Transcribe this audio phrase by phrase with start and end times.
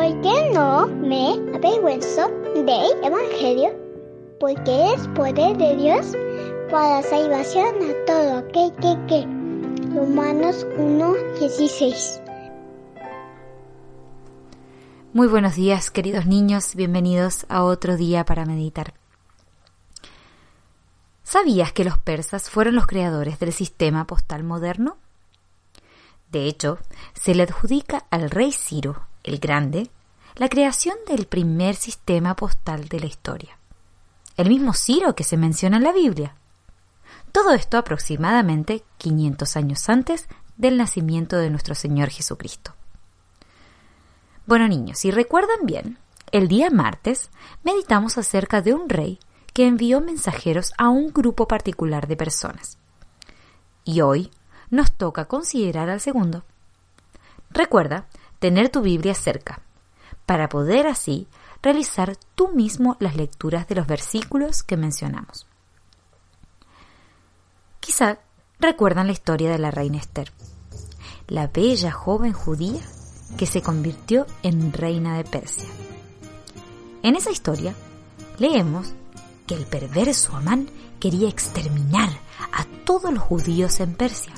[0.00, 3.68] ¿Por qué no me avergüenzo del Evangelio?
[4.40, 6.16] Porque es poder de Dios
[6.70, 9.26] para salvación a todo aquel que cree.
[9.94, 12.22] Romanos 1:16
[15.12, 18.94] Muy buenos días, queridos niños, bienvenidos a otro día para meditar.
[21.22, 24.96] ¿Sabías que los persas fueron los creadores del sistema postal moderno?
[26.32, 26.78] De hecho,
[27.12, 29.90] se le adjudica al rey Ciro el Grande
[30.36, 33.58] la creación del primer sistema postal de la historia.
[34.36, 36.34] El mismo Ciro que se menciona en la Biblia.
[37.32, 42.74] Todo esto aproximadamente 500 años antes del nacimiento de nuestro Señor Jesucristo.
[44.46, 45.98] Bueno niños, si recuerdan bien,
[46.32, 47.30] el día martes
[47.62, 49.18] meditamos acerca de un rey
[49.52, 52.78] que envió mensajeros a un grupo particular de personas.
[53.84, 54.30] Y hoy
[54.70, 56.44] nos toca considerar al segundo.
[57.50, 58.06] Recuerda
[58.40, 59.60] tener tu Biblia cerca,
[60.26, 61.28] para poder así
[61.62, 65.46] realizar tú mismo las lecturas de los versículos que mencionamos.
[67.78, 68.18] Quizá
[68.58, 70.32] recuerdan la historia de la reina Esther,
[71.28, 72.80] la bella joven judía
[73.36, 75.68] que se convirtió en reina de Persia.
[77.02, 77.74] En esa historia
[78.38, 78.92] leemos
[79.46, 80.68] que el perverso Amán
[80.98, 82.10] quería exterminar
[82.52, 84.32] a todos los judíos en Persia,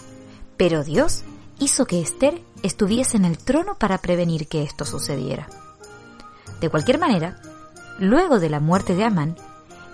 [0.56, 1.22] pero Dios
[1.58, 5.48] hizo que Esther estuviese en el trono para prevenir que esto sucediera.
[6.60, 7.40] De cualquier manera,
[7.98, 9.36] luego de la muerte de Amán,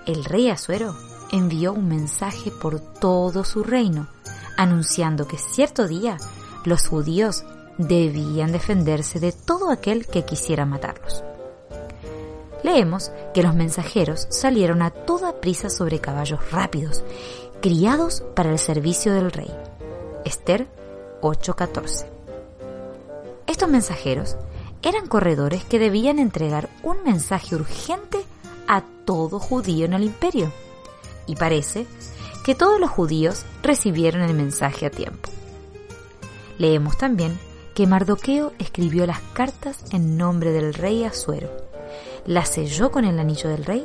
[0.06, 0.94] el rey Asuero
[1.33, 4.08] envió un mensaje por todo su reino,
[4.56, 6.19] anunciando que cierto día
[6.64, 7.44] los judíos
[7.78, 11.22] debían defenderse de todo aquel que quisiera matarlos.
[12.62, 17.05] Leemos que los mensajeros salieron a toda prisa sobre caballos rápidos,
[17.62, 19.50] criados para el servicio del rey.
[20.24, 20.66] Esther
[21.22, 22.17] 8:14.
[23.59, 24.37] Estos mensajeros
[24.83, 28.19] eran corredores que debían entregar un mensaje urgente
[28.69, 30.52] a todo judío en el imperio.
[31.27, 31.85] Y parece
[32.45, 35.29] que todos los judíos recibieron el mensaje a tiempo.
[36.57, 37.36] Leemos también
[37.74, 41.51] que Mardoqueo escribió las cartas en nombre del rey Asuero,
[42.27, 43.85] las selló con el anillo del rey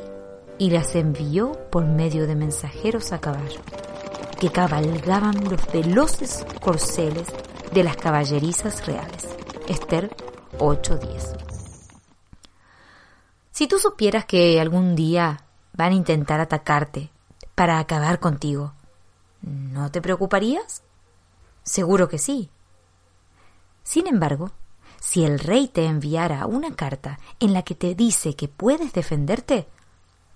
[0.59, 3.61] y las envió por medio de mensajeros a caballo,
[4.39, 7.25] que cabalgaban los veloces corceles
[7.73, 9.33] de las caballerizas reales.
[9.67, 10.13] Esther
[10.59, 11.37] 8:10.
[13.51, 17.11] Si tú supieras que algún día van a intentar atacarte
[17.55, 18.73] para acabar contigo,
[19.41, 20.83] ¿no te preocuparías?
[21.63, 22.49] Seguro que sí.
[23.83, 24.51] Sin embargo,
[24.99, 29.67] si el rey te enviara una carta en la que te dice que puedes defenderte,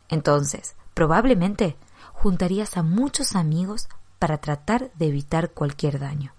[0.07, 1.75] entonces probablemente
[2.13, 3.89] juntarías a muchos amigos
[4.19, 6.33] para tratar de evitar cualquier daño.